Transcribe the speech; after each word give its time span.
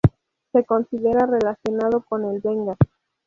Se 0.51 0.65
considera 0.65 1.27
relacionado 1.27 2.03
con 2.09 2.25
el 2.25 2.39
benga. 2.41 2.75